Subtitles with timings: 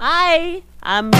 [0.00, 1.10] I am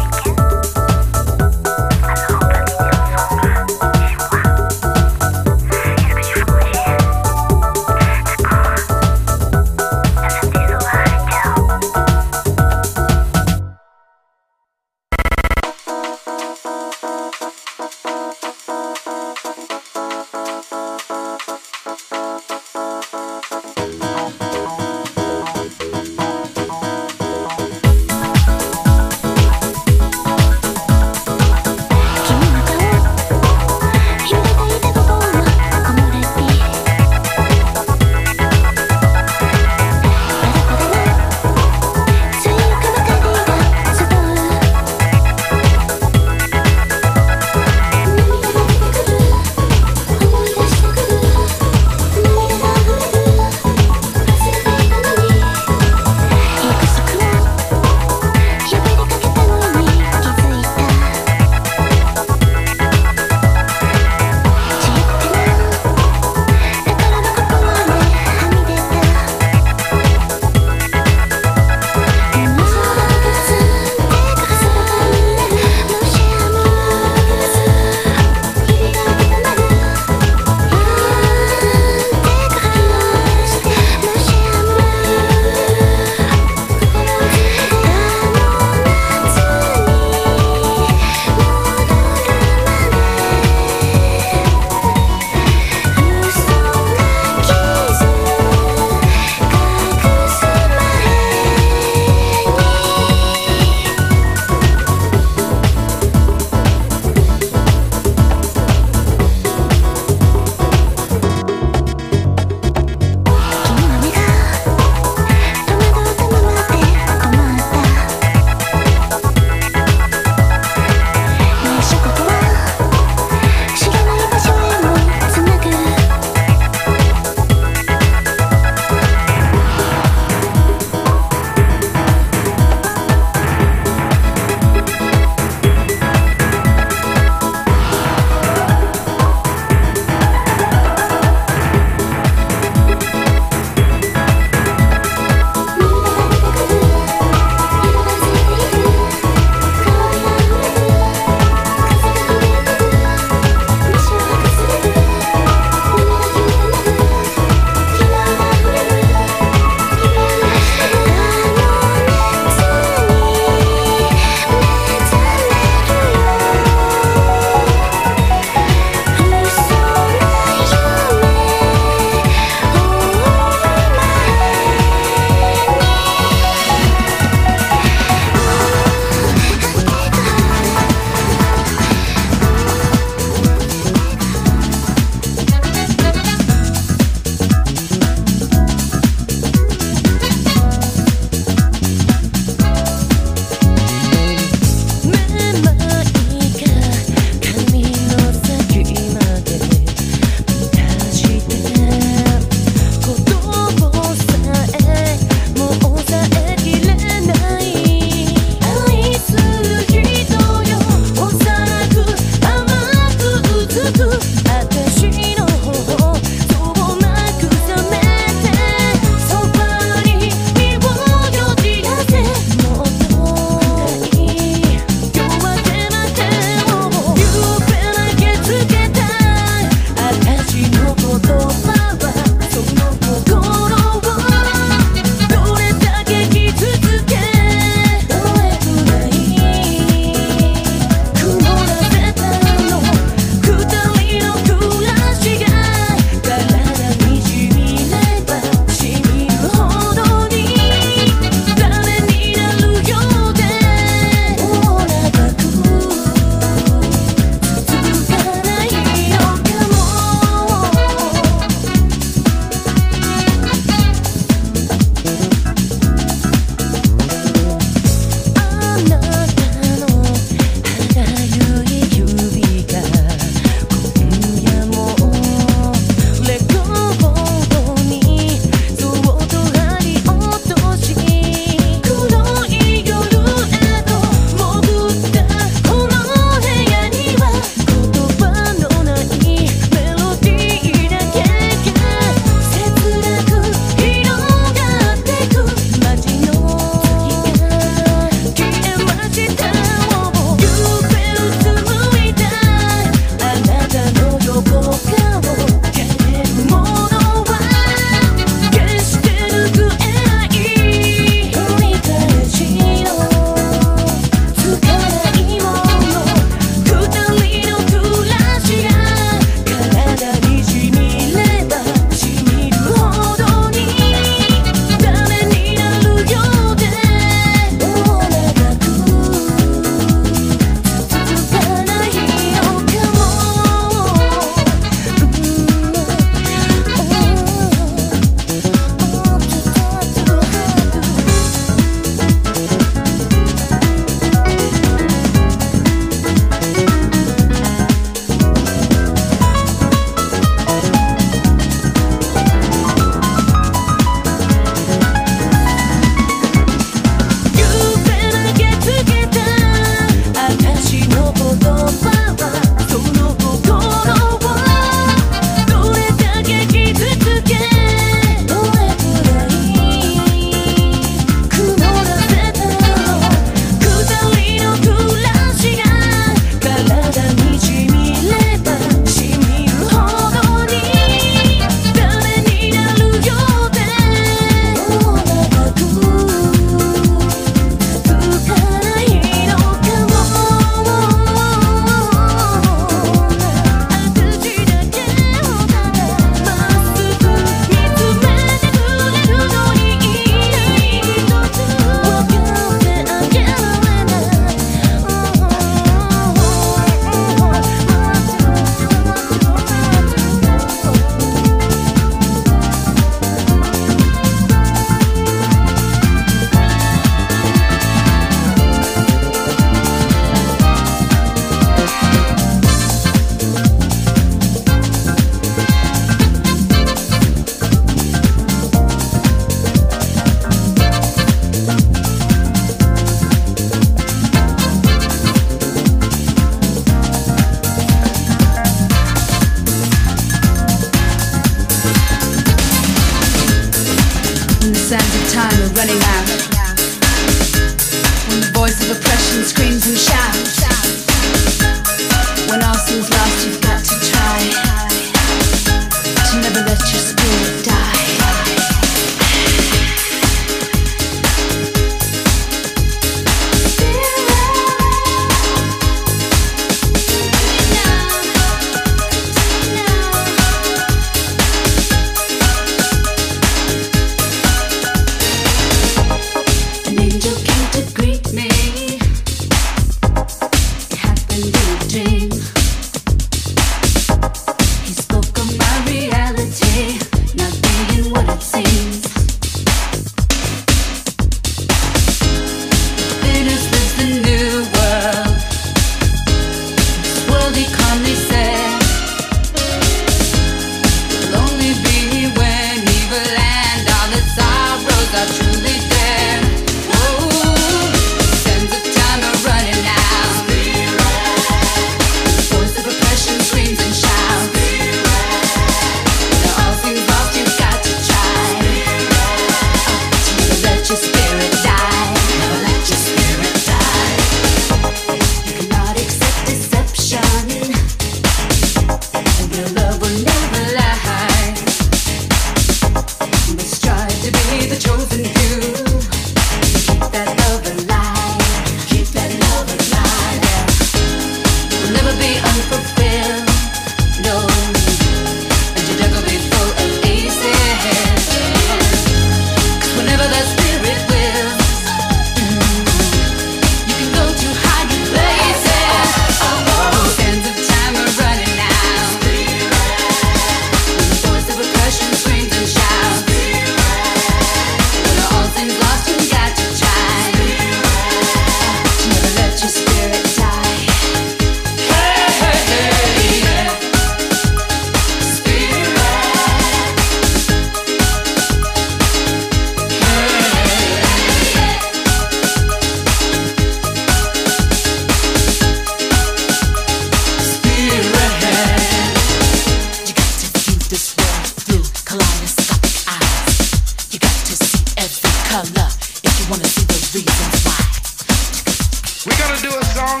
[599.06, 600.00] We're gonna do a song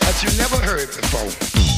[0.00, 1.73] that you never heard before.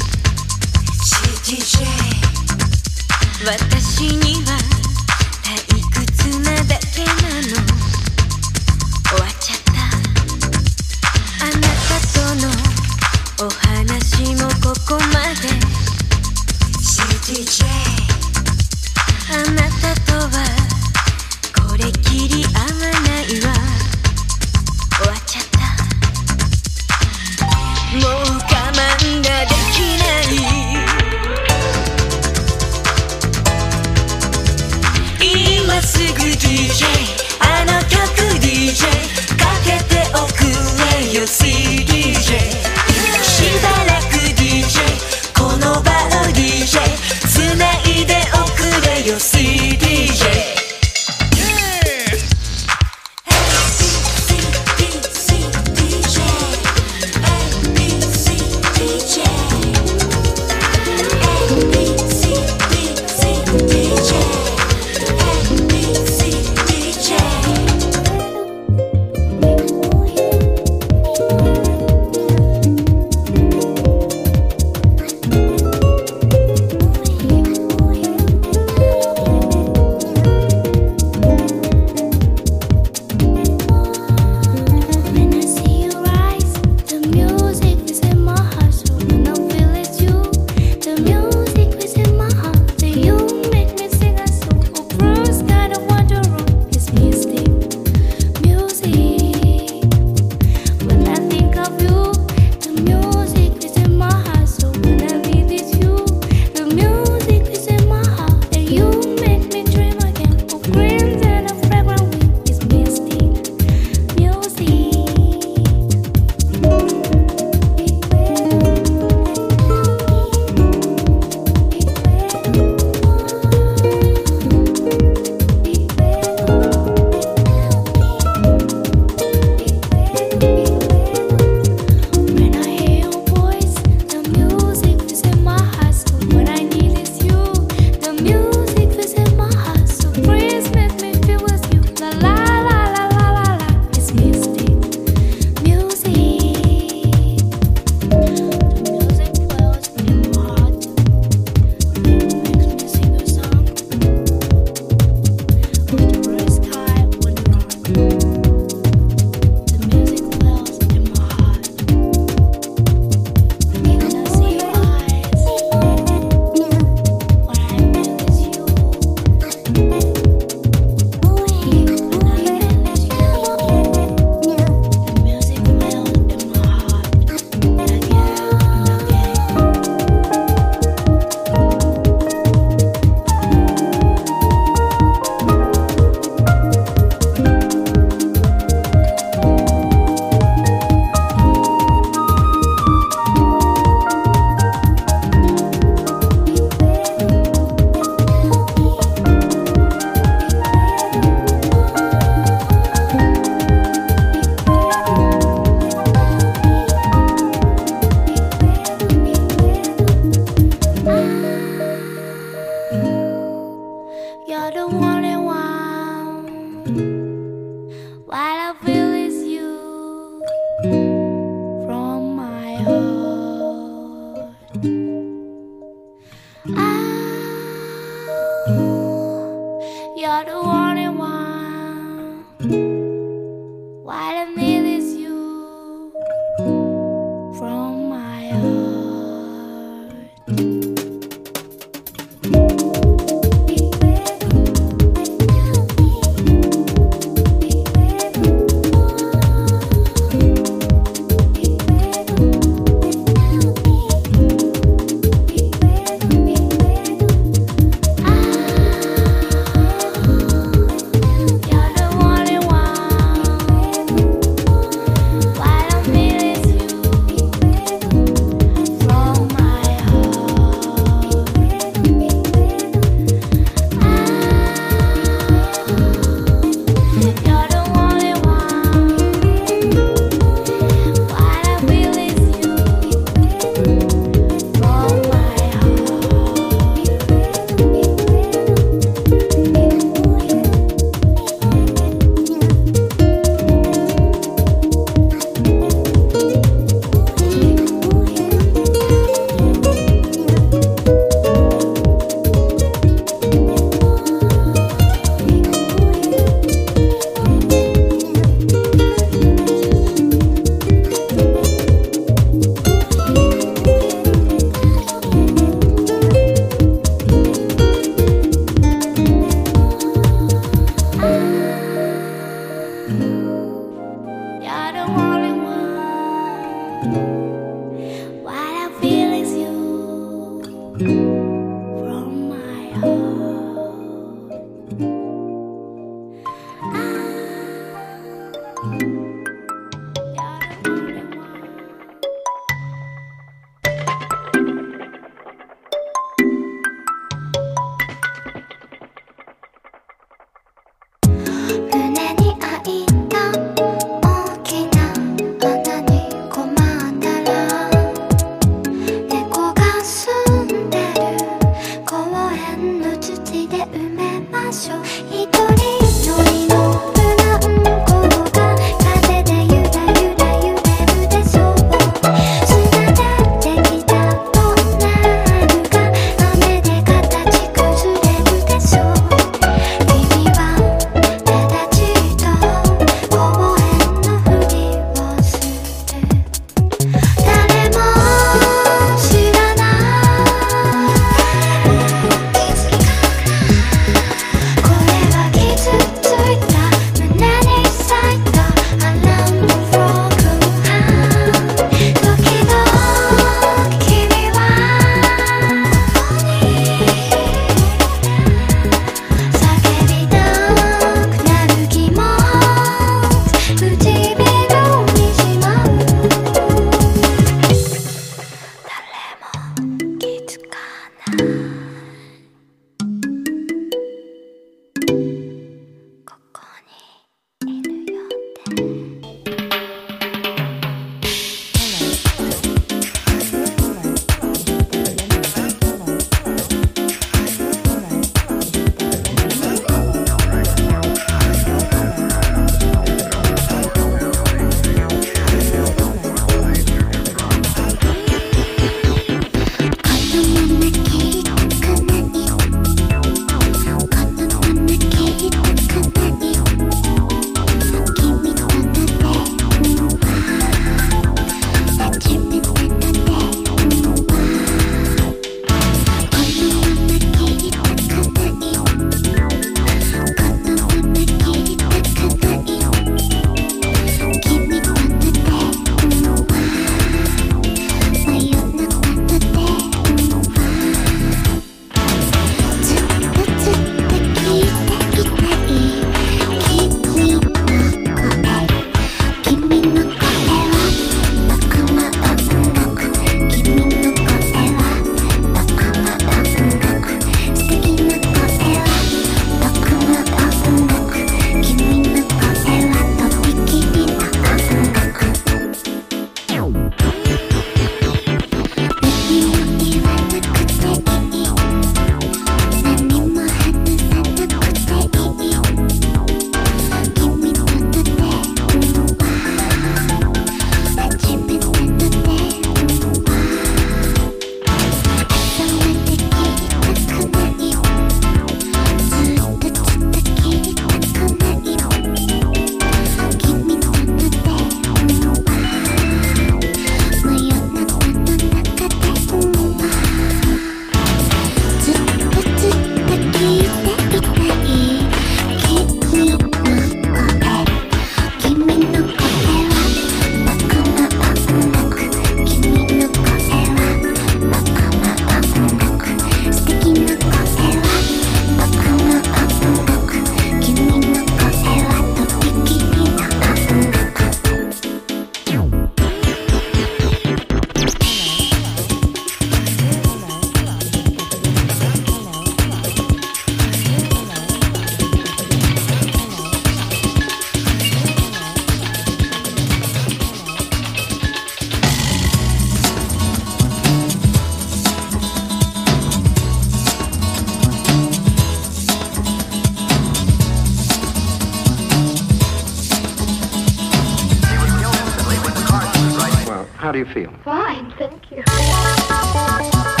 [596.91, 597.31] How do you feel?
[597.45, 600.00] Fine, thank you.